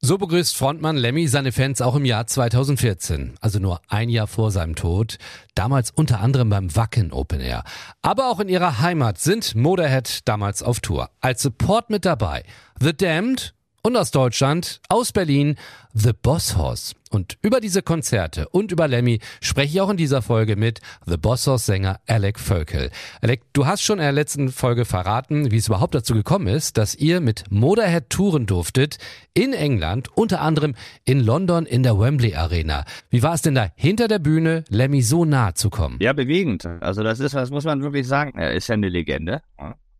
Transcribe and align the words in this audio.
So 0.00 0.18
begrüßt 0.18 0.56
Frontmann 0.56 0.96
Lemmy 0.96 1.28
seine 1.28 1.52
Fans 1.52 1.82
auch 1.82 1.94
im 1.96 2.04
Jahr 2.04 2.26
2014, 2.26 3.34
also 3.40 3.58
nur 3.58 3.80
ein 3.88 4.08
Jahr 4.08 4.26
vor 4.26 4.50
seinem 4.50 4.74
Tod, 4.74 5.18
damals 5.54 5.90
unter 5.90 6.20
anderem 6.20 6.48
beim 6.48 6.74
Wacken 6.74 7.12
Open 7.12 7.40
Air. 7.40 7.64
Aber 8.02 8.30
auch 8.30 8.40
in 8.40 8.48
ihrer 8.48 8.80
Heimat 8.80 9.18
sind 9.18 9.54
Motorhead 9.54 10.20
damals 10.26 10.62
auf 10.62 10.80
Tour. 10.80 11.10
Als 11.20 11.42
Support 11.42 11.90
mit 11.90 12.04
dabei 12.04 12.44
The 12.80 12.96
Damned 12.96 13.55
und 13.86 13.96
aus 13.96 14.10
Deutschland, 14.10 14.80
aus 14.88 15.12
Berlin, 15.12 15.54
The 15.94 16.10
Boss 16.12 16.56
Horse. 16.56 16.96
Und 17.10 17.38
über 17.40 17.60
diese 17.60 17.82
Konzerte 17.82 18.48
und 18.48 18.72
über 18.72 18.88
Lemmy 18.88 19.20
spreche 19.40 19.74
ich 19.74 19.80
auch 19.80 19.90
in 19.90 19.96
dieser 19.96 20.22
Folge 20.22 20.56
mit 20.56 20.80
The 21.06 21.16
Boss 21.16 21.46
Horse 21.46 21.66
Sänger 21.66 22.00
Alec 22.08 22.40
Völkel. 22.40 22.90
Alec, 23.20 23.42
du 23.52 23.64
hast 23.64 23.82
schon 23.82 23.98
in 23.98 24.02
der 24.02 24.10
letzten 24.10 24.48
Folge 24.48 24.86
verraten, 24.86 25.52
wie 25.52 25.56
es 25.58 25.68
überhaupt 25.68 25.94
dazu 25.94 26.14
gekommen 26.14 26.48
ist, 26.48 26.78
dass 26.78 26.96
ihr 26.96 27.20
mit 27.20 27.44
Motorhead 27.48 28.10
touren 28.10 28.46
durftet 28.46 28.98
in 29.34 29.52
England, 29.52 30.08
unter 30.16 30.40
anderem 30.40 30.74
in 31.04 31.20
London 31.20 31.64
in 31.64 31.84
der 31.84 31.96
Wembley 31.96 32.34
Arena. 32.34 32.84
Wie 33.10 33.22
war 33.22 33.34
es 33.34 33.42
denn 33.42 33.54
da 33.54 33.68
hinter 33.76 34.08
der 34.08 34.18
Bühne, 34.18 34.64
Lemmy 34.68 35.00
so 35.00 35.24
nah 35.24 35.54
zu 35.54 35.70
kommen? 35.70 35.98
Ja, 36.00 36.12
bewegend. 36.12 36.66
Also 36.80 37.04
das 37.04 37.20
ist, 37.20 37.36
das 37.36 37.50
muss 37.50 37.64
man 37.64 37.82
wirklich 37.82 38.08
sagen. 38.08 38.36
Er 38.36 38.52
ist 38.52 38.66
ja 38.66 38.74
eine 38.74 38.88
Legende. 38.88 39.42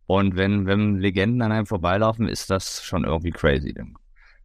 Und 0.07 0.37
wenn, 0.37 0.65
wenn 0.65 0.97
Legenden 0.97 1.41
an 1.41 1.51
einem 1.51 1.65
vorbeilaufen, 1.65 2.27
ist 2.27 2.49
das 2.49 2.83
schon 2.83 3.03
irgendwie 3.03 3.31
crazy. 3.31 3.73
Dann 3.73 3.95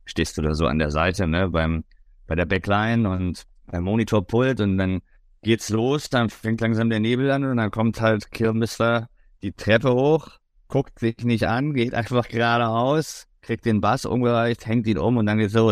stehst 0.04 0.36
du 0.36 0.42
da 0.42 0.54
so 0.54 0.66
an 0.66 0.78
der 0.78 0.90
Seite, 0.90 1.26
ne, 1.26 1.48
beim, 1.48 1.84
bei 2.26 2.34
der 2.34 2.46
Backline 2.46 3.08
und 3.08 3.46
beim 3.66 3.84
Monitorpult 3.84 4.60
und 4.60 4.76
dann 4.76 5.00
geht's 5.42 5.70
los, 5.70 6.10
dann 6.10 6.30
fängt 6.30 6.60
langsam 6.60 6.90
der 6.90 7.00
Nebel 7.00 7.30
an 7.30 7.44
und 7.44 7.56
dann 7.56 7.70
kommt 7.70 8.00
halt 8.00 8.30
Killmister 8.32 9.08
die 9.42 9.52
Treppe 9.52 9.92
hoch, 9.92 10.28
guckt 10.68 10.98
sich 10.98 11.18
nicht 11.24 11.46
an, 11.46 11.74
geht 11.74 11.94
einfach 11.94 12.28
geradeaus, 12.28 13.26
kriegt 13.40 13.64
den 13.64 13.80
Bass 13.80 14.04
umgereicht, 14.04 14.66
hängt 14.66 14.86
ihn 14.86 14.98
um 14.98 15.16
und 15.16 15.26
dann 15.26 15.38
geht's 15.38 15.52
so 15.52 15.68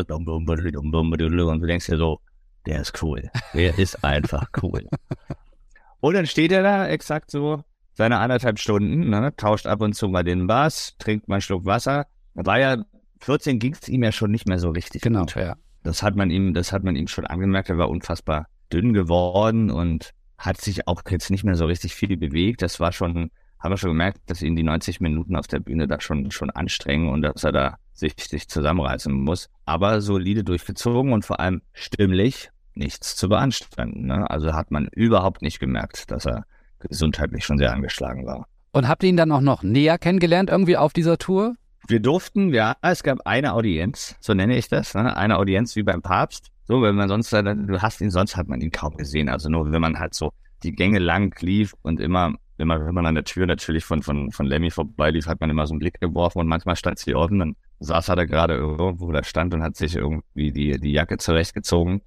und 1.50 1.60
du 1.60 1.66
denkst 1.66 1.86
dir 1.86 1.96
so, 1.96 2.20
der 2.66 2.80
ist 2.80 3.02
cool. 3.02 3.30
Der 3.54 3.78
ist 3.78 4.04
einfach 4.04 4.48
cool. 4.62 4.86
Und 6.00 6.14
dann 6.14 6.26
steht 6.26 6.52
er 6.52 6.62
da 6.62 6.88
exakt 6.88 7.30
so 7.30 7.62
seine 8.00 8.16
anderthalb 8.16 8.58
Stunden, 8.58 9.10
ne, 9.10 9.34
tauscht 9.36 9.66
ab 9.66 9.82
und 9.82 9.92
zu 9.92 10.08
mal 10.08 10.24
den 10.24 10.46
Bass, 10.46 10.96
trinkt 10.96 11.28
mal 11.28 11.34
einen 11.34 11.42
Schluck 11.42 11.66
Wasser. 11.66 12.06
War 12.32 12.58
ja 12.58 12.78
14 13.18 13.58
ging 13.58 13.76
es 13.78 13.90
ihm 13.90 14.02
ja 14.02 14.10
schon 14.10 14.30
nicht 14.30 14.48
mehr 14.48 14.58
so 14.58 14.70
richtig. 14.70 15.02
Genau, 15.02 15.26
gut. 15.26 15.34
ja. 15.34 15.54
Das 15.82 16.02
hat 16.02 16.16
man 16.16 16.30
ihm, 16.30 16.54
das 16.54 16.72
hat 16.72 16.82
man 16.82 16.96
ihm 16.96 17.08
schon 17.08 17.26
angemerkt. 17.26 17.68
Er 17.68 17.76
war 17.76 17.90
unfassbar 17.90 18.46
dünn 18.72 18.94
geworden 18.94 19.70
und 19.70 20.12
hat 20.38 20.58
sich 20.62 20.88
auch 20.88 21.02
jetzt 21.10 21.30
nicht 21.30 21.44
mehr 21.44 21.56
so 21.56 21.66
richtig 21.66 21.94
viel 21.94 22.16
bewegt. 22.16 22.62
Das 22.62 22.80
war 22.80 22.92
schon, 22.92 23.30
haben 23.58 23.72
wir 23.72 23.76
schon 23.76 23.90
gemerkt, 23.90 24.20
dass 24.24 24.40
ihn 24.40 24.56
die 24.56 24.62
90 24.62 25.00
Minuten 25.00 25.36
auf 25.36 25.46
der 25.46 25.60
Bühne 25.60 25.86
da 25.86 26.00
schon, 26.00 26.30
schon 26.30 26.48
anstrengen 26.48 27.10
und 27.10 27.20
dass 27.20 27.44
er 27.44 27.52
da 27.52 27.76
sich, 27.92 28.14
sich 28.16 28.48
zusammenreißen 28.48 29.12
muss. 29.12 29.50
Aber 29.66 30.00
solide 30.00 30.42
durchgezogen 30.42 31.12
und 31.12 31.26
vor 31.26 31.38
allem 31.38 31.60
stimmlich 31.74 32.48
nichts 32.72 33.14
zu 33.14 33.28
beanstanden. 33.28 34.06
Ne? 34.06 34.30
Also 34.30 34.54
hat 34.54 34.70
man 34.70 34.88
überhaupt 34.90 35.42
nicht 35.42 35.60
gemerkt, 35.60 36.10
dass 36.10 36.24
er 36.24 36.44
gesundheitlich 36.80 37.44
schon 37.44 37.58
sehr 37.58 37.72
angeschlagen 37.72 38.26
war. 38.26 38.46
Und 38.72 38.88
habt 38.88 39.02
ihr 39.02 39.08
ihn 39.08 39.16
dann 39.16 39.32
auch 39.32 39.40
noch 39.40 39.62
näher 39.62 39.98
kennengelernt 39.98 40.50
irgendwie 40.50 40.76
auf 40.76 40.92
dieser 40.92 41.18
Tour? 41.18 41.54
Wir 41.88 42.00
durften, 42.00 42.52
ja, 42.52 42.76
es 42.82 43.02
gab 43.02 43.18
eine 43.24 43.54
Audienz, 43.54 44.16
so 44.20 44.34
nenne 44.34 44.56
ich 44.56 44.68
das, 44.68 44.94
ne? 44.94 45.16
eine 45.16 45.38
Audienz 45.38 45.74
wie 45.76 45.82
beim 45.82 46.02
Papst. 46.02 46.50
So, 46.64 46.82
wenn 46.82 46.94
man 46.94 47.08
sonst, 47.08 47.32
du 47.32 47.82
hast 47.82 48.00
ihn, 48.00 48.10
sonst 48.10 48.36
hat 48.36 48.46
man 48.46 48.60
ihn 48.60 48.70
kaum 48.70 48.96
gesehen. 48.96 49.28
Also 49.28 49.48
nur 49.48 49.72
wenn 49.72 49.80
man 49.80 49.98
halt 49.98 50.14
so 50.14 50.30
die 50.62 50.72
Gänge 50.72 51.00
lang 51.00 51.34
lief 51.40 51.74
und 51.82 51.98
immer, 51.98 52.34
immer 52.58 52.86
wenn 52.86 52.94
man 52.94 53.06
an 53.06 53.16
der 53.16 53.24
Tür 53.24 53.46
natürlich 53.46 53.84
von, 53.84 54.02
von, 54.02 54.30
von 54.30 54.46
Lemmy 54.46 54.70
vorbeilief, 54.70 55.26
hat 55.26 55.40
man 55.40 55.50
immer 55.50 55.66
so 55.66 55.72
einen 55.72 55.80
Blick 55.80 55.98
geworfen 56.00 56.38
und 56.38 56.46
manchmal 56.46 56.76
stand 56.76 56.98
sie 56.98 57.14
offen, 57.16 57.40
dann 57.40 57.56
saß 57.80 58.10
er 58.10 58.16
da 58.16 58.24
gerade 58.24 58.54
irgendwo, 58.54 59.00
wo 59.00 59.10
er 59.10 59.24
stand 59.24 59.52
und 59.54 59.62
hat 59.62 59.76
sich 59.76 59.96
irgendwie 59.96 60.52
die, 60.52 60.78
die 60.78 60.92
Jacke 60.92 61.16
zurechtgezogen. 61.16 62.02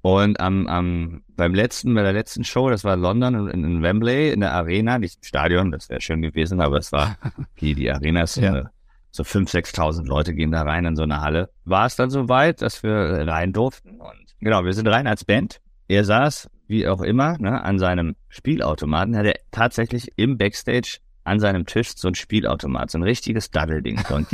Und 0.00 0.38
am, 0.40 0.66
am, 0.68 1.22
beim 1.36 1.54
letzten, 1.54 1.94
bei 1.94 2.02
der 2.02 2.12
letzten 2.12 2.44
Show, 2.44 2.70
das 2.70 2.84
war 2.84 2.96
London 2.96 3.48
in, 3.48 3.64
in 3.64 3.82
Wembley, 3.82 4.30
in 4.30 4.40
der 4.40 4.52
Arena, 4.52 4.98
nicht 4.98 5.16
im 5.16 5.22
Stadion, 5.24 5.70
das 5.72 5.88
wäre 5.88 6.00
schön 6.00 6.22
gewesen, 6.22 6.60
aber 6.60 6.78
es 6.78 6.92
war, 6.92 7.16
die, 7.60 7.74
die 7.74 7.90
Arena 7.90 8.22
ist 8.22 8.36
ja. 8.36 8.50
eine, 8.50 8.70
so 9.10 9.24
5.000, 9.24 9.74
6.000 9.74 10.06
Leute 10.06 10.34
gehen 10.34 10.52
da 10.52 10.62
rein 10.62 10.84
in 10.84 10.94
so 10.94 11.02
eine 11.02 11.20
Halle. 11.20 11.50
War 11.64 11.86
es 11.86 11.96
dann 11.96 12.10
so 12.10 12.28
weit, 12.28 12.62
dass 12.62 12.82
wir 12.82 13.26
rein 13.26 13.52
durften 13.52 14.00
und 14.00 14.36
genau, 14.40 14.64
wir 14.64 14.72
sind 14.72 14.86
rein 14.86 15.06
als 15.06 15.24
Band. 15.24 15.60
Er 15.88 16.04
saß, 16.04 16.48
wie 16.68 16.86
auch 16.86 17.00
immer, 17.00 17.36
ne, 17.38 17.62
an 17.64 17.78
seinem 17.78 18.14
Spielautomaten, 18.28 19.14
Er 19.14 19.20
hatte 19.20 19.40
tatsächlich 19.50 20.12
im 20.16 20.38
Backstage 20.38 20.98
an 21.24 21.40
seinem 21.40 21.66
Tisch 21.66 21.92
so 21.96 22.08
ein 22.08 22.14
Spielautomat, 22.14 22.90
so 22.90 22.98
ein 22.98 23.02
richtiges 23.02 23.50
Daddelding. 23.50 23.98
So 24.08 24.14
ein 24.14 24.26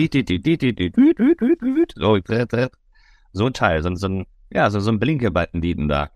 so 3.33 3.47
ein 3.47 3.53
Teil, 3.53 3.83
so, 3.83 3.95
so 3.95 4.09
ein 4.09 4.27
ja, 4.55 4.71
so, 4.71 4.81
so 4.81 4.91
ein 4.91 4.99
Blinkebalken 4.99 5.89
da. 5.89 6.11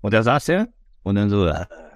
Und 0.00 0.12
da 0.12 0.22
saß 0.22 0.48
er 0.50 0.68
und 1.04 1.14
dann 1.14 1.30
so, 1.30 1.50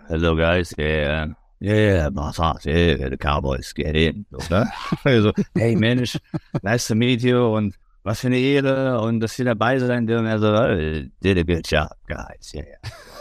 hello 0.09 0.37
guys, 0.37 0.75
yeah, 0.79 1.35
yeah, 1.61 2.09
boss, 2.11 2.39
yeah, 2.65 3.11
the 3.11 3.17
Cowboys, 3.17 3.75
get 3.75 3.97
in. 3.97 4.25
So, 4.31 4.39
ne? 4.55 4.71
so, 5.23 5.33
hey 5.55 5.77
Mensch, 5.77 6.19
nice 6.63 6.87
to 6.87 6.95
meet 6.95 7.23
you 7.23 7.57
und 7.57 7.75
was 8.03 8.21
für 8.21 8.29
eine 8.29 8.39
Ehre 8.39 9.01
und 9.01 9.21
dass 9.21 9.35
Sie 9.37 9.45
dabei 9.45 9.79
sein 9.79 10.07
dürfen. 10.07 10.27
Er 10.27 10.39
so, 10.39 10.55
oh, 10.55 11.11
did 11.21 11.39
a 11.39 11.43
good 11.43 11.69
job, 11.69 11.91
guys, 12.09 12.55
yeah, 12.55 12.65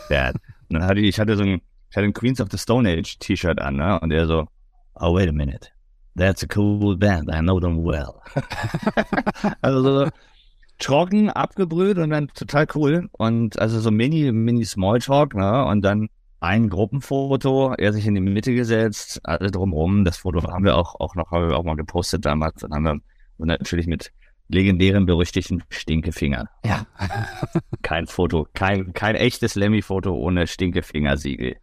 yeah. 0.09 0.30
Und 0.30 0.80
dann 0.80 0.86
hatte 0.86 1.01
ich, 1.01 1.09
ich 1.09 1.19
hatte 1.19 1.36
so 1.36 1.44
ein, 1.44 1.62
ich 1.90 1.97
hatte 1.97 2.06
ein 2.06 2.13
Queens 2.13 2.40
of 2.40 2.50
the 2.51 2.57
Stone 2.57 2.88
Age 2.88 3.18
T-Shirt 3.19 3.59
an, 3.59 3.78
ne? 3.78 4.00
Und 4.00 4.12
er 4.12 4.28
so, 4.28 4.47
oh, 4.96 5.13
wait 5.16 5.28
a 5.28 5.34
minute. 5.34 5.69
That's 6.16 6.44
a 6.44 6.47
cool 6.56 6.96
band. 6.97 7.30
I 7.30 7.40
know 7.40 7.59
them 7.59 7.84
well. 7.84 8.22
also 9.62 9.81
so 9.84 10.12
trocken, 10.79 11.29
abgebrüht 11.29 11.97
und 11.97 12.09
dann 12.09 12.29
total 12.29 12.67
cool. 12.75 13.09
Und 13.12 13.59
also 13.59 13.79
so 13.79 13.91
Mini, 13.91 14.31
Mini 14.31 14.66
Smalltalk, 14.66 15.35
ne? 15.35 15.66
Und 15.66 15.81
dann 15.81 16.09
ein 16.40 16.69
Gruppenfoto, 16.69 17.73
er 17.78 17.91
sich 17.94 18.07
in 18.07 18.16
die 18.16 18.22
Mitte 18.22 18.53
gesetzt, 18.53 19.19
alle 19.23 19.51
drumrum. 19.51 20.06
Das 20.06 20.18
Foto 20.18 20.41
haben 20.44 20.63
wir 20.63 20.78
auch, 20.78 20.95
auch 21.00 21.16
noch, 21.16 21.31
haben 21.31 21.50
wir 21.50 21.57
auch 21.57 21.66
mal 21.66 21.75
gepostet 21.75 22.25
damals. 22.25 22.62
Dann 22.62 22.73
haben 22.73 22.84
wir 22.84 23.00
und 23.38 23.47
natürlich 23.47 23.88
mit 23.88 24.12
legendären, 24.50 25.06
berüchtigten 25.06 25.63
Stinkefinger. 25.69 26.50
Ja. 26.66 26.85
Kein 27.81 28.07
Foto, 28.07 28.47
kein, 28.53 28.94
kein 28.94 29.16
echtes 29.16 29.56
Lemmy-Foto 29.56 30.13
ohne 30.13 30.47
Stinkefingersiegel. 30.47 31.56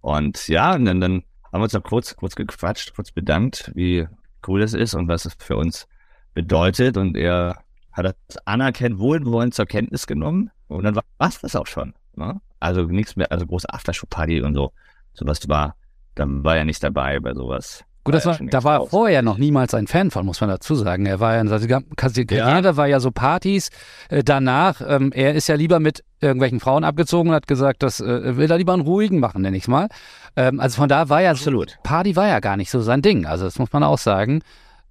Und 0.00 0.48
ja, 0.48 0.74
und 0.74 0.84
dann, 0.86 1.00
dann 1.00 1.22
haben 1.52 1.60
wir 1.60 1.64
uns 1.64 1.72
noch 1.72 1.82
kurz, 1.82 2.16
kurz 2.16 2.36
gequatscht, 2.36 2.94
kurz 2.94 3.12
bedankt, 3.12 3.72
wie 3.74 4.06
cool 4.46 4.60
das 4.60 4.72
ist 4.72 4.94
und 4.94 5.08
was 5.08 5.26
es 5.26 5.34
für 5.38 5.56
uns 5.56 5.88
bedeutet. 6.32 6.96
Und 6.96 7.16
er 7.16 7.62
hat 7.92 8.16
das 8.28 8.38
anerkennt, 8.46 8.98
wohlwollend 8.98 9.54
zur 9.54 9.66
Kenntnis 9.66 10.06
genommen. 10.06 10.50
Und 10.68 10.84
dann 10.84 10.96
war 10.96 11.04
es 11.20 11.40
das 11.40 11.56
auch 11.56 11.66
schon. 11.66 11.94
Ne? 12.14 12.40
Also 12.60 12.82
nichts 12.82 13.16
mehr, 13.16 13.30
also 13.32 13.46
große 13.46 13.68
Aftershow-Party 13.72 14.42
und 14.42 14.54
so. 14.54 14.72
Sowas 15.14 15.40
war, 15.48 15.74
dann 16.14 16.44
war 16.44 16.56
er 16.56 16.64
nicht 16.64 16.82
dabei 16.82 17.18
bei 17.20 17.34
sowas. 17.34 17.84
Gut, 18.02 18.14
das 18.14 18.24
War 18.24 18.40
ja 18.40 18.46
da 18.46 18.64
war 18.64 18.80
er 18.80 18.86
vorher 18.86 19.20
noch 19.20 19.36
niemals 19.36 19.74
ein 19.74 19.86
Fan 19.86 20.10
von, 20.10 20.24
muss 20.24 20.40
man 20.40 20.48
dazu 20.48 20.74
sagen. 20.74 21.04
Er 21.04 21.20
war 21.20 21.34
ja 21.34 21.42
ganzen 21.44 22.26
Karriere, 22.26 22.76
war 22.78 22.86
ja 22.86 22.98
so 22.98 23.10
Partys. 23.10 23.68
Äh, 24.08 24.24
danach, 24.24 24.80
ähm, 24.86 25.12
er 25.12 25.34
ist 25.34 25.48
ja 25.48 25.54
lieber 25.54 25.80
mit 25.80 26.02
irgendwelchen 26.20 26.60
Frauen 26.60 26.82
abgezogen 26.82 27.28
und 27.28 27.34
hat 27.34 27.46
gesagt, 27.46 27.82
das 27.82 28.00
äh, 28.00 28.36
will 28.38 28.50
er 28.50 28.56
lieber 28.56 28.72
einen 28.72 28.82
ruhigen 28.82 29.20
machen, 29.20 29.42
nenne 29.42 29.56
ich 29.56 29.68
mal. 29.68 29.88
Ähm, 30.34 30.60
also 30.60 30.76
von 30.80 30.88
da 30.88 31.10
war 31.10 31.20
ja 31.20 31.32
Absolut. 31.32 31.78
Party 31.82 32.16
war 32.16 32.26
ja 32.26 32.40
gar 32.40 32.56
nicht 32.56 32.70
so 32.70 32.80
sein 32.80 33.02
Ding. 33.02 33.26
Also 33.26 33.44
das 33.44 33.58
muss 33.58 33.72
man 33.72 33.82
auch 33.82 33.98
sagen. 33.98 34.40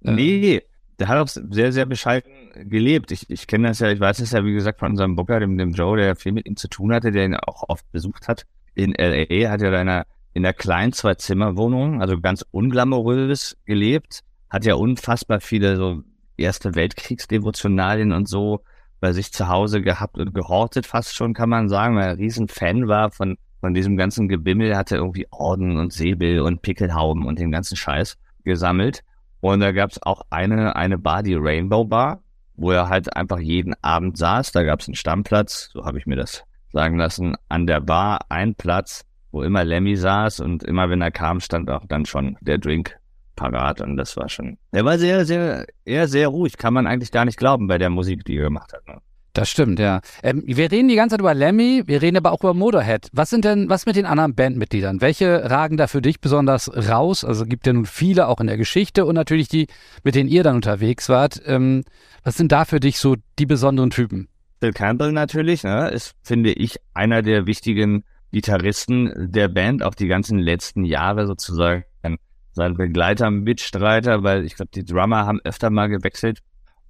Ähm, 0.04 0.14
Nee, 0.14 0.62
der 1.00 1.08
hat 1.08 1.18
auch 1.18 1.28
sehr, 1.28 1.72
sehr 1.72 1.86
bescheiden 1.86 2.30
gelebt. 2.68 3.10
Ich, 3.10 3.28
ich 3.30 3.46
kenne 3.46 3.68
das 3.68 3.78
ja, 3.78 3.90
ich 3.90 3.98
weiß 3.98 4.20
es 4.20 4.32
ja, 4.32 4.44
wie 4.44 4.52
gesagt, 4.52 4.78
von 4.78 4.90
unserem 4.90 5.16
Booker, 5.16 5.40
dem, 5.40 5.56
dem 5.56 5.72
Joe, 5.72 5.96
der 5.96 6.14
viel 6.14 6.32
mit 6.32 6.46
ihm 6.46 6.56
zu 6.56 6.68
tun 6.68 6.92
hatte, 6.92 7.10
der 7.10 7.24
ihn 7.24 7.34
auch 7.34 7.64
oft 7.68 7.90
besucht 7.90 8.28
hat. 8.28 8.44
In 8.74 8.94
L.A. 8.94 9.50
hat 9.50 9.62
er 9.62 9.68
in 9.68 9.74
einer, 9.74 10.06
in 10.34 10.44
einer 10.44 10.52
kleinen 10.52 10.92
Zwei-Zimmer-Wohnung, 10.92 12.02
also 12.02 12.20
ganz 12.20 12.44
unglamourös 12.50 13.56
gelebt, 13.64 14.20
hat 14.50 14.66
ja 14.66 14.74
unfassbar 14.74 15.40
viele 15.40 15.76
so 15.76 16.02
Erste 16.36 16.74
Weltkriegsdevotionalien 16.74 18.12
und 18.12 18.26
so 18.26 18.64
bei 18.98 19.12
sich 19.12 19.30
zu 19.30 19.48
Hause 19.48 19.82
gehabt 19.82 20.16
und 20.16 20.34
gehortet 20.34 20.86
fast 20.86 21.14
schon, 21.14 21.34
kann 21.34 21.50
man 21.50 21.68
sagen, 21.68 21.96
weil 21.96 22.04
er 22.04 22.10
ein 22.12 22.16
riesen 22.16 22.48
Fan 22.48 22.88
war 22.88 23.10
von, 23.10 23.36
von 23.60 23.74
diesem 23.74 23.98
ganzen 23.98 24.28
Gebimmel, 24.28 24.74
hatte 24.74 24.96
irgendwie 24.96 25.26
Orden 25.30 25.78
und 25.78 25.92
Säbel 25.92 26.40
und 26.40 26.62
Pickelhauben 26.62 27.26
und 27.26 27.38
den 27.38 27.50
ganzen 27.50 27.76
Scheiß 27.76 28.16
gesammelt. 28.44 29.02
Und 29.40 29.60
da 29.60 29.72
gab 29.72 29.90
es 29.90 30.02
auch 30.02 30.22
eine, 30.30 30.76
eine 30.76 30.98
Bar, 30.98 31.22
die 31.22 31.34
Rainbow 31.34 31.84
Bar, 31.84 32.22
wo 32.54 32.70
er 32.70 32.88
halt 32.88 33.16
einfach 33.16 33.38
jeden 33.38 33.74
Abend 33.82 34.18
saß. 34.18 34.52
Da 34.52 34.62
gab 34.62 34.80
es 34.80 34.88
einen 34.88 34.94
Stammplatz, 34.94 35.70
so 35.72 35.84
habe 35.84 35.98
ich 35.98 36.06
mir 36.06 36.16
das 36.16 36.44
sagen 36.72 36.98
lassen, 36.98 37.36
an 37.48 37.66
der 37.66 37.80
Bar 37.80 38.20
ein 38.28 38.54
Platz, 38.54 39.04
wo 39.32 39.42
immer 39.42 39.64
Lemmy 39.64 39.96
saß 39.96 40.40
und 40.40 40.62
immer 40.62 40.90
wenn 40.90 41.00
er 41.00 41.10
kam, 41.10 41.40
stand 41.40 41.70
auch 41.70 41.84
dann 41.86 42.04
schon 42.04 42.36
der 42.40 42.58
Drink 42.58 42.98
parat 43.36 43.80
und 43.80 43.96
das 43.96 44.16
war 44.16 44.28
schon. 44.28 44.58
Er 44.70 44.84
war 44.84 44.98
sehr, 44.98 45.24
sehr, 45.24 45.66
eher 45.84 46.08
sehr 46.08 46.28
ruhig, 46.28 46.58
kann 46.58 46.74
man 46.74 46.86
eigentlich 46.86 47.10
gar 47.10 47.24
nicht 47.24 47.38
glauben 47.38 47.66
bei 47.66 47.78
der 47.78 47.90
Musik, 47.90 48.24
die 48.24 48.36
er 48.36 48.44
gemacht 48.44 48.72
hat. 48.72 48.86
Ne? 48.86 49.00
Das 49.40 49.48
stimmt, 49.48 49.78
ja. 49.78 50.02
Ähm, 50.22 50.42
wir 50.44 50.70
reden 50.70 50.88
die 50.88 50.96
ganze 50.96 51.14
Zeit 51.14 51.20
über 51.20 51.32
Lemmy, 51.32 51.84
wir 51.86 52.02
reden 52.02 52.18
aber 52.18 52.30
auch 52.30 52.40
über 52.40 52.52
Motorhead. 52.52 53.08
Was 53.14 53.30
sind 53.30 53.46
denn, 53.46 53.70
was 53.70 53.86
mit 53.86 53.96
den 53.96 54.04
anderen 54.04 54.34
Bandmitgliedern? 54.34 55.00
Welche 55.00 55.50
ragen 55.50 55.78
da 55.78 55.86
für 55.86 56.02
dich 56.02 56.20
besonders 56.20 56.70
raus? 56.90 57.24
Also 57.24 57.46
gibt 57.46 57.66
ja 57.66 57.72
nun 57.72 57.86
viele 57.86 58.28
auch 58.28 58.38
in 58.40 58.48
der 58.48 58.58
Geschichte 58.58 59.06
und 59.06 59.14
natürlich 59.14 59.48
die, 59.48 59.68
mit 60.04 60.14
denen 60.14 60.28
ihr 60.28 60.42
dann 60.42 60.56
unterwegs 60.56 61.08
wart. 61.08 61.40
Ähm, 61.46 61.84
was 62.22 62.36
sind 62.36 62.52
da 62.52 62.66
für 62.66 62.80
dich 62.80 62.98
so 62.98 63.16
die 63.38 63.46
besonderen 63.46 63.88
Typen? 63.88 64.28
Phil 64.60 64.74
Campbell 64.74 65.12
natürlich, 65.12 65.64
ne, 65.64 65.88
ist, 65.88 66.16
finde 66.22 66.52
ich, 66.52 66.76
einer 66.92 67.22
der 67.22 67.46
wichtigen 67.46 68.04
Gitarristen 68.32 69.32
der 69.32 69.48
Band, 69.48 69.82
auch 69.82 69.94
die 69.94 70.06
ganzen 70.06 70.38
letzten 70.38 70.84
Jahre 70.84 71.26
sozusagen 71.26 71.84
sein 72.52 72.74
Begleiter, 72.74 73.30
Mitstreiter, 73.30 74.22
weil 74.22 74.44
ich 74.44 74.56
glaube, 74.56 74.70
die 74.74 74.84
Drummer 74.84 75.26
haben 75.26 75.40
öfter 75.44 75.70
mal 75.70 75.88
gewechselt. 75.88 76.40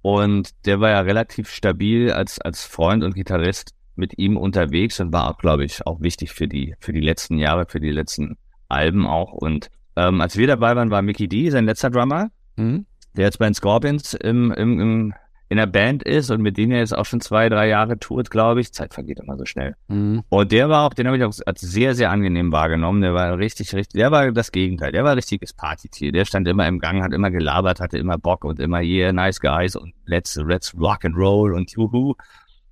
Und 0.01 0.65
der 0.65 0.79
war 0.79 0.89
ja 0.89 1.01
relativ 1.01 1.49
stabil 1.49 2.11
als, 2.11 2.39
als 2.39 2.65
Freund 2.65 3.03
und 3.03 3.13
Gitarrist 3.13 3.75
mit 3.95 4.17
ihm 4.17 4.37
unterwegs 4.37 4.99
und 4.99 5.13
war 5.13 5.29
auch, 5.29 5.37
glaube 5.37 5.63
ich, 5.63 5.85
auch 5.85 6.01
wichtig 6.01 6.31
für 6.31 6.47
die, 6.47 6.75
für 6.79 6.93
die 6.93 7.01
letzten 7.01 7.37
Jahre, 7.37 7.65
für 7.67 7.79
die 7.79 7.91
letzten 7.91 8.37
Alben 8.67 9.05
auch. 9.05 9.33
Und 9.33 9.69
ähm, 9.95 10.21
als 10.21 10.37
wir 10.37 10.47
dabei 10.47 10.75
waren, 10.75 10.89
war 10.89 11.01
Mickey 11.01 11.27
D, 11.27 11.49
sein 11.49 11.65
letzter 11.65 11.89
Drummer, 11.89 12.31
mhm. 12.55 12.85
der 13.15 13.25
jetzt 13.25 13.37
bei 13.37 13.45
den 13.45 13.53
Scorpions 13.53 14.13
im, 14.13 14.51
im, 14.51 14.79
im 14.79 15.13
in 15.51 15.57
der 15.57 15.65
Band 15.65 16.01
ist 16.01 16.31
und 16.31 16.41
mit 16.41 16.55
denen 16.55 16.71
er 16.71 16.79
jetzt 16.79 16.97
auch 16.97 17.03
schon 17.03 17.19
zwei, 17.19 17.49
drei 17.49 17.67
Jahre 17.67 17.99
tourt, 17.99 18.31
glaube 18.31 18.61
ich. 18.61 18.71
Zeit 18.71 18.93
vergeht 18.93 19.19
immer 19.19 19.37
so 19.37 19.43
schnell. 19.43 19.75
Mhm. 19.89 20.23
Und 20.29 20.53
der 20.53 20.69
war 20.69 20.87
auch, 20.87 20.93
den 20.93 21.07
habe 21.07 21.17
ich 21.17 21.23
auch 21.25 21.33
als 21.45 21.59
sehr, 21.59 21.93
sehr 21.93 22.09
angenehm 22.09 22.53
wahrgenommen. 22.53 23.01
Der 23.01 23.13
war 23.13 23.37
richtig, 23.37 23.75
richtig, 23.75 23.99
der 23.99 24.11
war 24.11 24.31
das 24.31 24.53
Gegenteil. 24.53 24.93
Der 24.93 25.03
war 25.03 25.17
richtiges 25.17 25.51
Partytier. 25.51 26.13
Der 26.13 26.23
stand 26.23 26.47
immer 26.47 26.65
im 26.69 26.79
Gang, 26.79 27.03
hat 27.03 27.11
immer 27.11 27.31
gelabert, 27.31 27.81
hatte 27.81 27.97
immer 27.97 28.17
Bock 28.17 28.45
und 28.45 28.61
immer 28.61 28.79
yeah, 28.79 29.11
nice 29.11 29.41
guys 29.41 29.75
und 29.75 29.93
let's, 30.05 30.37
let's 30.37 30.73
rock 30.79 31.03
and 31.03 31.17
roll 31.17 31.53
und 31.53 31.69
juhu. 31.69 32.13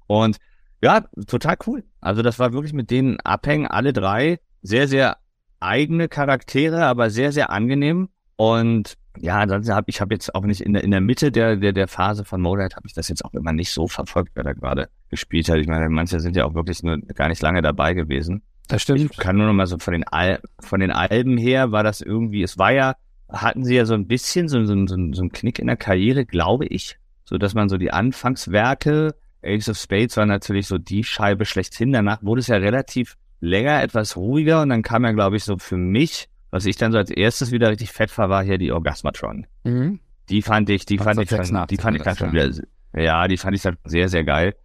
Und 0.08 0.38
ja, 0.82 1.04
total 1.28 1.58
cool. 1.68 1.84
Also 2.00 2.22
das 2.22 2.40
war 2.40 2.54
wirklich 2.54 2.72
mit 2.72 2.92
denen 2.92 3.20
abhängen, 3.20 3.68
alle 3.68 3.92
drei. 3.92 4.40
Sehr, 4.62 4.88
sehr 4.88 5.18
eigene 5.60 6.08
Charaktere, 6.08 6.86
aber 6.86 7.10
sehr, 7.10 7.34
sehr 7.34 7.50
angenehm. 7.50 8.08
Und 8.38 8.98
ja, 9.22 9.40
ansonsten 9.40 9.74
habe 9.74 9.86
ich 9.90 10.02
habe 10.02 10.14
jetzt 10.14 10.34
auch 10.34 10.44
nicht 10.44 10.62
in 10.62 10.74
der 10.74 10.84
in 10.84 10.92
der 10.92 11.02
Mitte 11.02 11.32
der 11.32 11.56
der 11.56 11.74
der 11.74 11.88
Phase 11.88 12.26
von 12.26 12.42
Motorhead 12.42 12.76
habe 12.76 12.88
ich 12.88 12.94
das 12.94 13.10
jetzt 13.10 13.24
auch 13.26 13.34
immer 13.34 13.54
nicht 13.54 13.72
so 13.72 13.88
verfolgt, 13.88 14.32
wer 14.36 14.44
da 14.44 14.54
gerade 14.54 14.90
gespielt 15.10 15.50
hat. 15.50 15.58
Ich 15.58 15.68
meine, 15.68 15.90
manche 15.90 16.20
sind 16.20 16.36
ja 16.36 16.46
auch 16.46 16.54
wirklich 16.54 16.84
nur 16.84 16.98
gar 17.00 17.28
nicht 17.28 17.42
lange 17.42 17.62
dabei 17.62 17.94
gewesen. 17.94 18.42
Das 18.68 18.82
stimmt. 18.82 19.00
Ich 19.00 19.18
kann 19.18 19.36
nur 19.36 19.48
noch 19.48 19.54
mal 19.54 19.68
so 19.68 19.78
von 19.78 19.94
den 19.94 20.08
Al 20.08 20.40
von 20.60 20.80
den 20.80 20.92
Alben 20.92 21.38
her 21.38 21.72
war 21.72 21.84
das 21.84 22.02
irgendwie, 22.02 22.44
es 22.44 22.58
war 22.58 22.72
ja 22.72 22.96
hatten 23.30 23.64
sie 23.64 23.76
ja 23.76 23.86
so 23.86 23.94
ein 23.94 24.08
bisschen 24.08 24.48
so, 24.48 24.64
so, 24.66 24.74
so, 24.88 24.88
so 24.88 24.96
einen 24.96 25.32
Knick 25.32 25.60
in 25.60 25.68
der 25.68 25.78
Karriere, 25.78 26.26
glaube 26.26 26.66
ich, 26.66 26.98
so 27.26 27.38
dass 27.38 27.54
man 27.54 27.70
so 27.70 27.78
die 27.78 27.92
Anfangswerke 27.92 29.16
Ace 29.44 29.70
of 29.70 29.78
Spades 29.78 30.18
war 30.18 30.26
natürlich 30.26 30.68
so 30.68 30.78
die 30.78 31.04
Scheibe 31.04 31.46
schlechthin. 31.46 31.94
Danach 31.94 32.22
wurde 32.24 32.42
es 32.42 32.48
ja 32.48 32.58
relativ 32.58 33.16
länger, 33.40 33.82
etwas 33.82 34.18
ruhiger 34.18 34.62
und 34.62 34.70
dann 34.70 34.82
kam 34.82 35.06
ja, 35.06 35.12
glaube 35.12 35.38
ich, 35.38 35.44
so 35.44 35.58
für 35.58 35.78
mich 35.78 36.28
was 36.52 36.66
ich 36.66 36.78
dann 36.78 36.92
so 36.92 36.98
als 36.98 37.12
erstes 37.12 37.52
wieder 37.52 37.70
richtig 37.70 37.92
fett 37.92 38.16
war, 38.18 38.30
war 38.30 38.44
hier 38.44 38.58
die 38.58 38.72
Orgasmatron. 38.72 39.48
Mhm. 39.64 40.00
Die 40.30 40.42
fand 40.42 40.70
ich, 40.70 40.86
die 40.86 40.98
fand 40.98 41.20
ich, 41.20 41.30
dann, 41.30 41.68
die 41.68 41.78
fand 41.78 41.98
ich 41.98 42.04
dann 42.04 42.16
schon 42.16 42.32
wieder, 42.32 42.52
ja, 42.94 43.28
die 43.28 43.38
fand 43.38 43.56
ich 43.56 43.62
dann 43.62 43.78
sehr, 43.84 44.10
sehr 44.10 44.24
geil, 44.24 44.56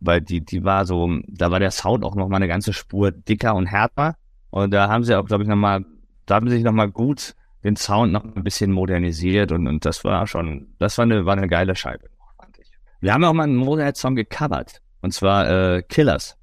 weil 0.00 0.20
die, 0.20 0.42
die 0.42 0.64
war 0.64 0.84
so, 0.84 1.18
da 1.26 1.50
war 1.50 1.60
der 1.60 1.70
Sound 1.70 2.04
auch 2.04 2.14
noch 2.14 2.28
mal 2.28 2.36
eine 2.36 2.48
ganze 2.48 2.72
Spur 2.72 3.10
dicker 3.10 3.54
und 3.54 3.66
härter 3.66 4.16
und 4.50 4.72
da 4.72 4.88
haben 4.88 5.04
sie 5.04 5.14
auch, 5.14 5.24
glaube 5.24 5.42
ich, 5.42 5.48
noch 5.48 5.56
mal, 5.56 5.84
da 6.26 6.36
haben 6.36 6.48
sie 6.48 6.56
sich 6.56 6.64
noch 6.64 6.72
mal 6.72 6.90
gut 6.90 7.34
den 7.64 7.76
Sound 7.76 8.12
noch 8.12 8.24
ein 8.24 8.44
bisschen 8.44 8.70
modernisiert 8.70 9.50
und, 9.50 9.66
und 9.66 9.84
das 9.86 10.04
war 10.04 10.26
schon, 10.26 10.74
das 10.78 10.98
war 10.98 11.04
eine, 11.04 11.24
war 11.24 11.36
eine 11.36 11.48
geile 11.48 11.74
Scheibe, 11.74 12.10
fand 12.38 12.58
ich. 12.58 12.70
Wir 13.00 13.14
haben 13.14 13.24
auch 13.24 13.32
mal 13.32 13.44
einen 13.44 13.56
Motorhead-Song 13.56 14.14
gecovert 14.14 14.82
und 15.00 15.12
zwar 15.12 15.48
äh, 15.48 15.82
Killers. 15.82 16.36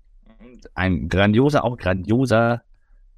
Ein 0.73 1.09
grandioser, 1.09 1.63
auch 1.63 1.77
grandioser 1.77 2.63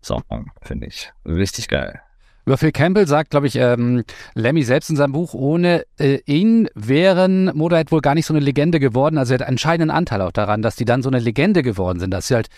Song, 0.03 0.23
finde 0.61 0.87
ich. 0.87 1.11
Richtig 1.25 1.67
geil. 1.67 2.01
Über 2.45 2.57
Phil 2.57 2.73
Campbell 2.73 3.07
sagt, 3.07 3.29
glaube 3.29 3.47
ich, 3.47 3.55
ähm, 3.55 4.03
Lemmy 4.33 4.63
selbst 4.63 4.89
in 4.89 4.97
seinem 4.97 5.13
Buch, 5.13 5.33
ohne 5.33 5.85
äh, 5.97 6.19
ihn 6.25 6.67
wären 6.75 7.45
Motorhead 7.55 7.91
wohl 7.91 8.01
gar 8.01 8.15
nicht 8.15 8.25
so 8.25 8.33
eine 8.33 8.43
Legende 8.43 8.81
geworden. 8.81 9.17
Also 9.17 9.33
er 9.33 9.39
hat 9.39 9.43
einen 9.43 9.53
entscheidenden 9.53 9.95
Anteil 9.95 10.21
auch 10.21 10.31
daran, 10.31 10.61
dass 10.61 10.75
die 10.75 10.83
dann 10.83 11.01
so 11.01 11.09
eine 11.09 11.19
Legende 11.19 11.63
geworden 11.63 11.99
sind, 11.99 12.11
dass 12.11 12.27
sie 12.27 12.35
halt 12.35 12.49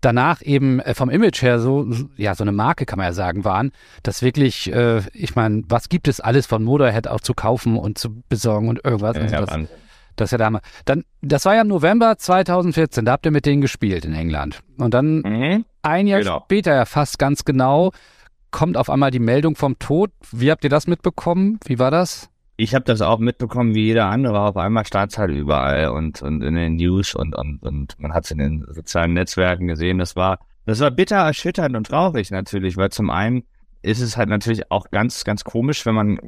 danach 0.00 0.42
eben 0.42 0.80
äh, 0.80 0.94
vom 0.94 1.10
Image 1.10 1.42
her 1.42 1.58
so, 1.58 1.88
ja, 2.16 2.34
so 2.36 2.44
eine 2.44 2.52
Marke 2.52 2.86
kann 2.86 2.98
man 2.98 3.06
ja 3.06 3.12
sagen, 3.12 3.44
waren, 3.44 3.72
dass 4.02 4.22
wirklich, 4.22 4.72
äh, 4.72 5.00
ich 5.12 5.34
meine, 5.34 5.64
was 5.68 5.88
gibt 5.88 6.06
es 6.06 6.20
alles 6.20 6.46
von 6.46 6.62
Motorhead 6.62 7.08
auch 7.08 7.20
zu 7.20 7.34
kaufen 7.34 7.76
und 7.76 7.98
zu 7.98 8.22
besorgen 8.28 8.68
und 8.68 8.84
irgendwas. 8.84 9.16
Ja, 9.16 9.38
also 9.38 9.46
das, 9.46 9.68
das 10.16 10.28
ist 10.28 10.32
ja 10.32 10.38
damals. 10.38 10.64
Dann, 10.84 11.04
das 11.20 11.44
war 11.44 11.54
ja 11.54 11.62
im 11.62 11.68
November 11.68 12.16
2014, 12.16 13.04
da 13.04 13.12
habt 13.12 13.26
ihr 13.26 13.32
mit 13.32 13.46
denen 13.46 13.60
gespielt 13.60 14.04
in 14.04 14.14
England. 14.14 14.60
Und 14.78 14.94
dann 14.94 15.20
mhm. 15.20 15.64
ein 15.82 16.06
Jahr 16.06 16.20
genau. 16.20 16.40
später, 16.44 16.74
ja 16.74 16.84
fast 16.84 17.18
ganz 17.18 17.44
genau, 17.44 17.92
kommt 18.50 18.76
auf 18.76 18.90
einmal 18.90 19.10
die 19.10 19.18
Meldung 19.18 19.56
vom 19.56 19.78
Tod. 19.78 20.10
Wie 20.30 20.50
habt 20.50 20.64
ihr 20.64 20.70
das 20.70 20.86
mitbekommen? 20.86 21.58
Wie 21.64 21.78
war 21.78 21.90
das? 21.90 22.28
Ich 22.56 22.74
habe 22.74 22.84
das 22.84 23.00
auch 23.00 23.18
mitbekommen 23.18 23.74
wie 23.74 23.86
jeder 23.86 24.06
andere. 24.06 24.40
Auf 24.40 24.56
einmal 24.56 24.86
stand 24.86 25.12
es 25.12 25.18
halt 25.18 25.30
überall 25.30 25.88
und, 25.88 26.22
und 26.22 26.42
in 26.42 26.54
den 26.54 26.76
News 26.76 27.14
und, 27.14 27.34
und, 27.34 27.62
und 27.62 27.98
man 27.98 28.12
hat 28.12 28.24
es 28.24 28.30
in 28.30 28.38
den 28.38 28.64
sozialen 28.68 29.14
Netzwerken 29.14 29.66
gesehen. 29.66 29.98
Das 29.98 30.16
war, 30.16 30.38
das 30.66 30.80
war 30.80 30.90
bitter 30.90 31.16
erschütternd 31.16 31.74
und 31.76 31.86
traurig 31.86 32.30
natürlich, 32.30 32.76
weil 32.76 32.90
zum 32.90 33.10
einen 33.10 33.44
ist 33.80 34.00
es 34.00 34.16
halt 34.16 34.28
natürlich 34.28 34.70
auch 34.70 34.90
ganz, 34.90 35.24
ganz 35.24 35.44
komisch, 35.44 35.84
wenn 35.86 35.94
man 35.94 36.18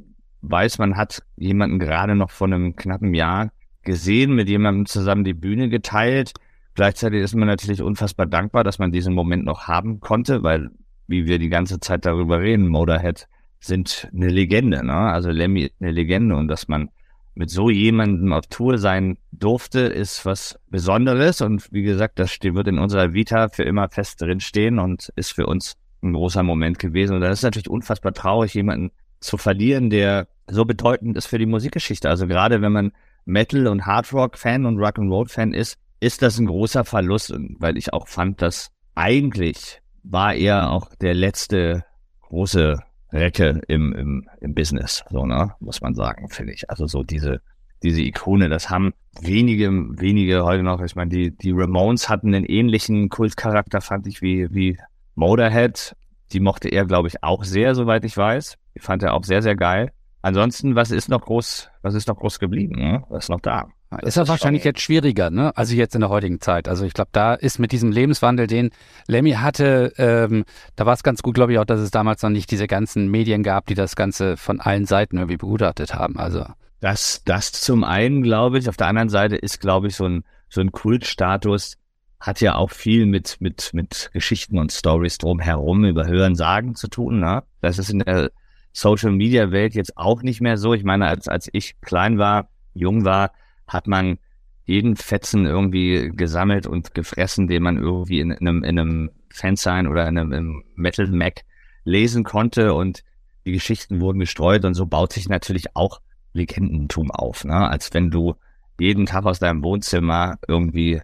weiß, 0.43 0.79
man 0.79 0.97
hat 0.97 1.23
jemanden 1.37 1.79
gerade 1.79 2.15
noch 2.15 2.31
vor 2.31 2.47
einem 2.47 2.75
knappen 2.77 3.15
Jahr 3.15 3.51
gesehen, 3.85 4.35
mit 4.35 4.49
jemandem 4.49 4.87
zusammen 4.87 5.25
die 5.25 5.35
Bühne 5.35 5.69
geteilt. 5.69 6.33
Gleichzeitig 6.75 7.23
ist 7.23 7.35
man 7.35 7.49
natürlich 7.49 7.83
unfassbar 7.83 8.27
dankbar, 8.27 8.65
dass 8.65 8.79
man 8.79 8.93
diesen 8.93 9.15
Moment 9.15 9.45
noch 9.45 9.69
haben 9.69 10.01
konnte, 10.01 10.43
weil, 10.43 10.71
wie 11.07 11.27
wir 11.27 11.39
die 11.39 11.49
ganze 11.49 11.81
Zeit 11.81 12.05
darüber 12.05 12.41
reden, 12.41 12.69
Motorhead 12.69 13.29
sind 13.61 14.09
eine 14.13 14.29
Legende, 14.29 14.85
ne? 14.85 14.95
Also 14.95 15.31
Lemmy 15.31 15.71
eine 15.81 15.93
Legende 15.93 16.37
und 16.37 16.49
dass 16.49 16.69
man 16.69 16.91
mit 17.35 17.51
so 17.51 17.71
jemandem 17.71 18.33
auf 18.33 18.47
Tour 18.47 18.79
sein 18.79 19.19
durfte, 19.33 19.81
ist 19.81 20.25
was 20.25 20.59
Besonderes 20.71 21.41
und 21.41 21.73
wie 21.73 21.83
gesagt, 21.83 22.19
das 22.19 22.39
wird 22.41 22.69
in 22.69 22.79
unserer 22.79 23.13
Vita 23.13 23.49
für 23.49 23.65
immer 23.65 23.89
fest 23.89 24.21
drin 24.21 24.41
stehen 24.41 24.79
und 24.79 25.13
ist 25.17 25.33
für 25.33 25.47
uns 25.47 25.77
ein 26.03 26.13
großer 26.13 26.43
Moment 26.43 26.79
gewesen. 26.79 27.17
Und 27.17 27.23
das 27.23 27.39
ist 27.39 27.43
natürlich 27.43 27.71
unfassbar 27.71 28.13
traurig, 28.13 28.55
jemanden 28.55 28.93
zu 29.21 29.37
verlieren, 29.37 29.91
der 29.91 30.29
so 30.47 30.65
bedeutend 30.65 31.17
ist 31.17 31.27
für 31.27 31.39
die 31.39 31.47
Musikgeschichte. 31.47 32.09
Also 32.09 32.27
gerade 32.27 32.61
wenn 32.61 32.73
man 32.73 32.93
Metal- 33.25 33.67
und 33.67 33.87
Hardrock-Fan 33.87 34.67
und 34.67 34.79
Rock'n'Roll-Fan 34.79 35.53
ist, 35.53 35.79
ist 36.01 36.23
das 36.23 36.39
ein 36.39 36.47
großer 36.47 36.85
Verlust, 36.85 37.35
weil 37.59 37.79
ich 37.79 37.93
auch 37.93 38.09
fand, 38.09 38.43
dass 38.43 38.71
eigentlich 38.95 39.81
war 40.03 40.35
er 40.35 40.71
auch 40.71 40.95
der 40.97 41.15
letzte 41.15 41.85
große 42.23 42.79
Recke 43.13 43.63
im, 43.69 43.93
im, 43.93 44.29
im 44.41 44.55
Business, 44.55 45.05
so, 45.11 45.25
ne, 45.25 45.53
muss 45.61 45.81
man 45.81 45.95
sagen, 45.95 46.29
finde 46.29 46.53
ich. 46.53 46.69
Also 46.69 46.87
so 46.87 47.03
diese, 47.03 47.41
diese 47.83 48.03
Ikone, 48.03 48.49
das 48.49 48.71
haben 48.71 48.93
wenige, 49.21 49.71
wenige 49.71 50.45
heute 50.45 50.63
noch, 50.63 50.81
ich 50.83 50.97
meine, 50.97 51.11
die, 51.11 51.31
die 51.31 51.53
Ramones 51.53 52.09
hatten 52.09 52.35
einen 52.35 52.45
ähnlichen 52.45 53.09
Kultcharakter, 53.09 53.81
fand 53.81 54.07
ich, 54.07 54.21
wie, 54.21 54.49
wie 54.51 54.79
Motorhead. 55.15 55.95
Die 56.33 56.41
mochte 56.41 56.69
er, 56.69 56.87
glaube 56.87 57.09
ich, 57.09 57.23
auch 57.23 57.45
sehr, 57.45 57.75
soweit 57.75 58.05
ich 58.05 58.17
weiß. 58.17 58.57
Die 58.75 58.81
fand 58.81 59.03
er 59.03 59.15
auch 59.15 59.25
sehr, 59.25 59.43
sehr 59.43 59.55
geil. 59.55 59.93
Ansonsten, 60.25 60.75
was 60.75 60.91
ist 60.91 61.11
noch 61.11 61.21
groß, 61.21 61.69
was 61.83 61.93
ist 61.93 62.09
noch 62.09 62.17
groß 62.17 62.39
geblieben? 62.39 62.77
Ne? 62.77 63.05
Was 63.11 63.25
ist 63.25 63.29
noch 63.29 63.43
da? 63.43 63.69
Das 63.91 64.05
ist 64.05 64.17
ja 64.17 64.27
wahrscheinlich 64.27 64.63
schon... 64.63 64.71
jetzt 64.71 64.81
schwieriger, 64.81 65.29
ne? 65.29 65.55
Also 65.55 65.75
jetzt 65.75 65.95
in 65.95 66.01
der 66.01 66.09
heutigen 66.09 66.41
Zeit. 66.41 66.67
Also 66.67 66.87
ich 66.87 66.95
glaube, 66.95 67.11
da 67.13 67.35
ist 67.35 67.59
mit 67.59 67.73
diesem 67.73 67.93
Lebenswandel, 67.93 68.47
den 68.47 68.71
Lemmy 69.07 69.33
hatte, 69.33 69.93
ähm, 69.99 70.47
da 70.77 70.87
war 70.87 70.95
es 70.95 71.03
ganz 71.03 71.21
gut, 71.21 71.35
glaube 71.35 71.53
ich, 71.53 71.59
auch, 71.59 71.67
dass 71.67 71.79
es 71.79 71.91
damals 71.91 72.23
noch 72.23 72.31
nicht 72.31 72.51
diese 72.51 72.67
ganzen 72.67 73.11
Medien 73.11 73.43
gab, 73.43 73.67
die 73.67 73.75
das 73.75 73.97
Ganze 73.97 74.39
von 74.39 74.61
allen 74.61 74.87
Seiten 74.87 75.19
irgendwie 75.19 75.37
begutachtet 75.37 75.95
haben. 75.95 76.19
Also 76.19 76.47
das, 76.81 77.21
das 77.27 77.53
zum 77.53 77.85
einen, 77.85 78.23
glaube 78.23 78.59
ich. 78.59 78.67
Auf 78.71 78.79
der 78.79 78.87
anderen 78.87 79.11
Seite 79.11 79.37
ist, 79.37 79.61
glaube 79.61 79.89
ich, 79.89 79.95
so 79.95 80.07
ein 80.07 80.25
so 80.49 80.63
ein 80.63 80.73
Kultstatus 80.73 81.77
hat 82.19 82.41
ja 82.41 82.55
auch 82.55 82.71
viel 82.71 83.05
mit 83.05 83.37
mit 83.41 83.75
mit 83.75 84.09
Geschichten 84.15 84.59
und 84.59 84.73
Stories 84.73 85.19
drumherum 85.19 85.85
über 85.85 86.07
Hören 86.07 86.35
Sagen 86.35 86.77
zu 86.77 86.89
tun. 86.89 87.21
Ne? 87.21 87.43
Das 87.61 87.79
ist 87.79 87.91
in 87.91 87.99
der 87.99 88.31
Social 88.75 89.13
Media 89.13 89.53
Welt 89.53 89.75
jetzt 89.75 89.97
auch 89.97 90.23
nicht 90.23 90.41
mehr 90.41 90.59
so. 90.59 90.75
Ich 90.75 90.83
meine, 90.83 91.07
als, 91.07 91.29
als 91.29 91.49
ich 91.53 91.81
klein 91.81 92.19
war, 92.19 92.49
jung 92.75 93.05
war, 93.05 93.31
hat 93.69 93.87
man 93.87 94.19
jeden 94.65 94.97
Fetzen 94.97 95.47
irgendwie 95.47 96.11
gesammelt 96.15 96.67
und 96.67 96.93
gefressen, 96.93 97.47
den 97.47 97.63
man 97.63 97.79
irgendwie 97.79 98.19
in, 98.19 98.33
in 98.33 98.49
einem, 98.49 98.65
in 98.65 98.79
einem 98.79 99.11
Fansign 99.31 99.87
oder 99.87 100.09
in 100.09 100.19
einem, 100.19 100.65
Metal 100.75 101.07
Mac 101.07 101.43
lesen 101.85 102.25
konnte 102.25 102.75
und 102.75 103.05
die 103.47 103.53
Geschichten 103.53 104.01
wurden 104.01 104.19
gestreut 104.19 104.65
und 104.65 104.75
so 104.75 104.87
baut 104.87 105.13
sich 105.13 105.29
natürlich 105.29 105.77
auch 105.77 106.01
Legendentum 106.33 107.11
auf, 107.13 107.45
ne? 107.45 107.69
als 107.69 107.95
wenn 107.95 108.11
du 108.11 108.35
jeden 108.81 109.07
Tag 109.07 109.25
aus 109.25 109.39
deinem 109.39 109.63
Wohnzimmer 109.63 110.37
irgendwie 110.49 111.01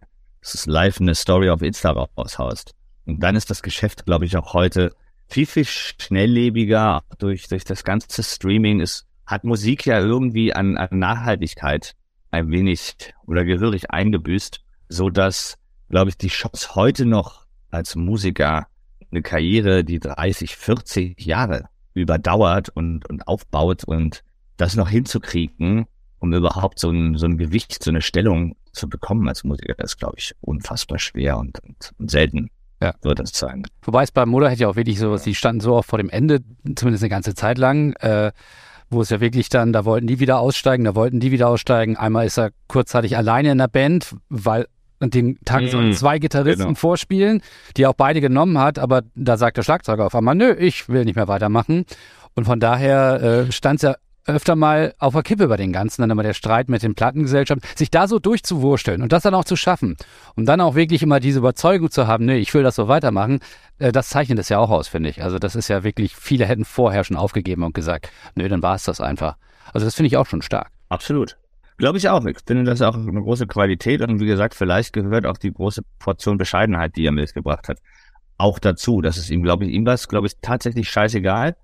live 0.64 1.00
eine 1.00 1.14
Story 1.14 1.50
auf 1.50 1.62
Insta 1.62 1.90
raushaust. 1.90 2.74
Und 3.06 3.22
dann 3.22 3.36
ist 3.36 3.50
das 3.50 3.62
Geschäft, 3.62 4.06
glaube 4.06 4.24
ich, 4.24 4.36
auch 4.36 4.54
heute 4.54 4.92
viel, 5.30 5.46
viel 5.46 5.64
schnelllebiger 5.64 7.02
durch, 7.18 7.48
durch 7.48 7.64
das 7.64 7.84
ganze 7.84 8.22
Streaming. 8.22 8.80
Es 8.80 9.06
hat 9.26 9.44
Musik 9.44 9.86
ja 9.86 10.00
irgendwie 10.00 10.52
an, 10.52 10.76
an 10.76 10.98
Nachhaltigkeit 10.98 11.94
ein 12.30 12.50
wenig 12.50 12.96
oder 13.26 13.44
gehörig 13.44 13.90
eingebüßt, 13.90 14.60
so 14.88 15.08
dass, 15.08 15.56
glaube 15.88 16.10
ich, 16.10 16.18
die 16.18 16.30
Shops 16.30 16.74
heute 16.74 17.06
noch 17.06 17.46
als 17.70 17.94
Musiker 17.94 18.66
eine 19.10 19.22
Karriere, 19.22 19.84
die 19.84 20.00
30, 20.00 20.56
40 20.56 21.24
Jahre 21.24 21.68
überdauert 21.94 22.68
und, 22.70 23.08
und 23.08 23.26
aufbaut 23.26 23.84
und 23.84 24.22
das 24.56 24.76
noch 24.76 24.88
hinzukriegen, 24.88 25.86
um 26.18 26.32
überhaupt 26.32 26.78
so 26.78 26.90
ein, 26.90 27.16
so 27.16 27.26
ein 27.26 27.38
Gewicht, 27.38 27.82
so 27.82 27.90
eine 27.90 28.02
Stellung 28.02 28.56
zu 28.72 28.88
bekommen 28.88 29.28
als 29.28 29.42
Musiker, 29.44 29.82
ist, 29.82 29.98
glaube 29.98 30.16
ich, 30.18 30.34
unfassbar 30.40 30.98
schwer 30.98 31.38
und, 31.38 31.58
und, 31.60 31.92
und 31.98 32.10
selten. 32.10 32.50
Ja. 32.82 32.94
Wird 33.02 33.18
das 33.18 33.30
sein. 33.32 33.66
Wobei 33.82 34.02
es 34.02 34.10
bei 34.10 34.24
Motorhead 34.24 34.58
ja 34.58 34.68
auch 34.68 34.76
wirklich 34.76 34.98
so, 34.98 35.16
sie 35.16 35.34
standen 35.34 35.60
so 35.60 35.76
auch 35.76 35.84
vor 35.84 35.98
dem 35.98 36.08
Ende, 36.08 36.40
zumindest 36.76 37.02
eine 37.04 37.10
ganze 37.10 37.34
Zeit 37.34 37.58
lang, 37.58 37.92
äh, 38.00 38.32
wo 38.88 39.02
es 39.02 39.10
ja 39.10 39.20
wirklich 39.20 39.48
dann, 39.48 39.72
da 39.72 39.84
wollten 39.84 40.06
die 40.06 40.18
wieder 40.18 40.40
aussteigen, 40.40 40.84
da 40.84 40.94
wollten 40.94 41.20
die 41.20 41.30
wieder 41.30 41.48
aussteigen. 41.48 41.96
Einmal 41.96 42.26
ist 42.26 42.38
er 42.38 42.50
kurzzeitig 42.68 43.16
alleine 43.16 43.52
in 43.52 43.58
der 43.58 43.68
Band, 43.68 44.16
weil 44.28 44.66
an 44.98 45.10
dem 45.10 45.38
Tag 45.44 45.68
sollen 45.68 45.88
mhm. 45.88 45.94
zwei 45.94 46.18
Gitarristen 46.18 46.66
genau. 46.66 46.74
vorspielen, 46.74 47.42
die 47.76 47.84
er 47.84 47.90
auch 47.90 47.94
beide 47.94 48.20
genommen 48.20 48.58
hat, 48.58 48.78
aber 48.78 49.02
da 49.14 49.36
sagt 49.36 49.56
der 49.56 49.62
Schlagzeuger 49.62 50.06
auf 50.06 50.14
einmal, 50.14 50.34
nö, 50.34 50.52
ich 50.52 50.88
will 50.88 51.04
nicht 51.04 51.16
mehr 51.16 51.28
weitermachen. 51.28 51.84
Und 52.34 52.44
von 52.44 52.60
daher 52.60 53.46
äh, 53.48 53.52
stand 53.52 53.76
es 53.76 53.82
ja 53.82 53.94
öfter 54.26 54.56
mal 54.56 54.94
auf 54.98 55.14
der 55.14 55.22
Kippe 55.22 55.48
bei 55.48 55.56
den 55.56 55.72
Ganzen, 55.72 56.02
dann 56.02 56.10
immer 56.10 56.22
der 56.22 56.34
Streit 56.34 56.68
mit 56.68 56.82
den 56.82 56.94
Plattengesellschaften, 56.94 57.66
sich 57.76 57.90
da 57.90 58.06
so 58.06 58.18
durchzuwursteln 58.18 59.02
und 59.02 59.12
das 59.12 59.22
dann 59.22 59.34
auch 59.34 59.44
zu 59.44 59.56
schaffen 59.56 59.96
und 60.36 60.46
dann 60.46 60.60
auch 60.60 60.74
wirklich 60.74 61.02
immer 61.02 61.20
diese 61.20 61.38
Überzeugung 61.38 61.90
zu 61.90 62.06
haben, 62.06 62.26
nee, 62.26 62.38
ich 62.38 62.52
will 62.54 62.62
das 62.62 62.76
so 62.76 62.88
weitermachen, 62.88 63.40
äh, 63.78 63.92
das 63.92 64.08
zeichnet 64.08 64.38
es 64.38 64.48
ja 64.48 64.58
auch 64.58 64.70
aus, 64.70 64.88
finde 64.88 65.10
ich. 65.10 65.22
Also 65.22 65.38
das 65.38 65.56
ist 65.56 65.68
ja 65.68 65.84
wirklich, 65.84 66.16
viele 66.16 66.46
hätten 66.46 66.64
vorher 66.64 67.04
schon 67.04 67.16
aufgegeben 67.16 67.62
und 67.62 67.74
gesagt, 67.74 68.10
nö, 68.34 68.48
dann 68.48 68.62
war 68.62 68.74
es 68.74 68.84
das 68.84 69.00
einfach. 69.00 69.36
Also 69.72 69.86
das 69.86 69.94
finde 69.94 70.08
ich 70.08 70.16
auch 70.16 70.26
schon 70.26 70.42
stark. 70.42 70.68
Absolut. 70.88 71.36
Glaube 71.78 71.96
ich 71.96 72.08
auch. 72.10 72.24
Ich 72.26 72.36
finde 72.46 72.64
das 72.64 72.82
auch 72.82 72.94
eine 72.94 73.22
große 73.22 73.46
Qualität 73.46 74.02
und 74.02 74.20
wie 74.20 74.26
gesagt, 74.26 74.54
vielleicht 74.54 74.92
gehört 74.92 75.24
auch 75.24 75.38
die 75.38 75.52
große 75.52 75.82
Portion 75.98 76.36
Bescheidenheit, 76.36 76.96
die 76.96 77.06
er 77.06 77.12
mitgebracht 77.12 77.68
hat, 77.68 77.78
auch 78.36 78.58
dazu. 78.58 79.00
Das 79.00 79.16
ist 79.16 79.30
ihm, 79.30 79.42
glaube 79.42 79.64
ich, 79.64 79.72
ihm 79.72 79.86
war 79.86 79.94
es, 79.94 80.08
glaube 80.08 80.26
ich, 80.26 80.34
tatsächlich 80.42 80.90
scheißegal, 80.90 81.56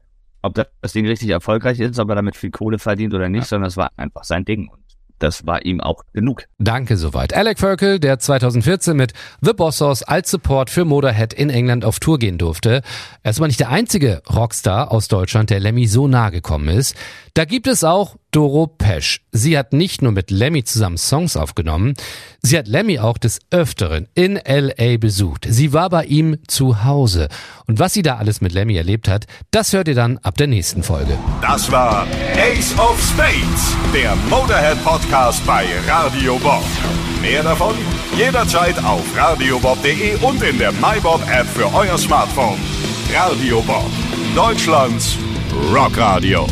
ob 0.42 0.54
das 0.54 0.92
Ding 0.92 1.06
richtig 1.06 1.30
erfolgreich 1.30 1.80
ist, 1.80 1.98
ob 1.98 2.08
er 2.08 2.14
damit 2.14 2.36
viel 2.36 2.50
Kohle 2.50 2.78
verdient 2.78 3.14
oder 3.14 3.28
nicht, 3.28 3.42
ja. 3.42 3.48
sondern 3.48 3.68
es 3.68 3.76
war 3.76 3.90
einfach 3.96 4.24
sein 4.24 4.44
Ding. 4.44 4.68
Und 4.68 4.80
das 5.18 5.46
war 5.46 5.64
ihm 5.64 5.80
auch 5.80 6.02
genug. 6.12 6.44
Danke 6.58 6.96
soweit. 6.96 7.34
Alec 7.34 7.58
Ferkel, 7.58 7.98
der 7.98 8.18
2014 8.18 8.96
mit 8.96 9.12
The 9.40 9.54
Bossos 9.54 10.02
als 10.02 10.30
Support 10.30 10.68
für 10.68 10.84
Motorhead 10.84 11.32
in 11.32 11.48
England 11.48 11.84
auf 11.84 12.00
Tour 12.00 12.18
gehen 12.18 12.38
durfte. 12.38 12.82
Er 13.22 13.30
ist 13.30 13.38
aber 13.38 13.46
nicht 13.46 13.60
der 13.60 13.70
einzige 13.70 14.22
Rockstar 14.28 14.92
aus 14.92 15.08
Deutschland, 15.08 15.50
der 15.50 15.60
Lemmy 15.60 15.86
so 15.86 16.06
nahe 16.06 16.30
gekommen 16.30 16.68
ist. 16.68 16.94
Da 17.34 17.44
gibt 17.44 17.66
es 17.66 17.82
auch 17.82 18.16
Doro 18.36 18.66
Pesch. 18.66 19.22
Sie 19.32 19.56
hat 19.56 19.72
nicht 19.72 20.02
nur 20.02 20.12
mit 20.12 20.30
Lemmy 20.30 20.62
zusammen 20.62 20.98
Songs 20.98 21.38
aufgenommen, 21.38 21.94
sie 22.42 22.58
hat 22.58 22.68
Lemmy 22.68 22.98
auch 22.98 23.16
des 23.16 23.38
Öfteren 23.50 24.08
in 24.14 24.38
LA 24.46 24.98
besucht. 24.98 25.46
Sie 25.48 25.72
war 25.72 25.88
bei 25.88 26.04
ihm 26.04 26.36
zu 26.46 26.84
Hause. 26.84 27.28
Und 27.66 27.78
was 27.78 27.94
sie 27.94 28.02
da 28.02 28.18
alles 28.18 28.42
mit 28.42 28.52
Lemmy 28.52 28.76
erlebt 28.76 29.08
hat, 29.08 29.24
das 29.52 29.72
hört 29.72 29.88
ihr 29.88 29.94
dann 29.94 30.18
ab 30.18 30.36
der 30.36 30.48
nächsten 30.48 30.82
Folge. 30.82 31.16
Das 31.40 31.72
war 31.72 32.06
Ace 32.34 32.78
of 32.78 33.02
Spades, 33.02 33.74
der 33.94 34.14
Motorhead 34.28 34.84
Podcast 34.84 35.40
bei 35.46 35.64
Radio 35.88 36.36
Bob. 36.36 36.62
Mehr 37.22 37.42
davon 37.42 37.74
jederzeit 38.18 38.78
auf 38.84 39.02
radiobob.de 39.16 40.16
und 40.16 40.42
in 40.42 40.58
der 40.58 40.72
MyBob 40.72 41.22
App 41.30 41.46
für 41.46 41.72
euer 41.74 41.96
Smartphone. 41.96 42.58
Radio 43.14 43.62
Bob, 43.62 43.90
Deutschlands 44.34 45.16
Rockradio. 45.72 46.46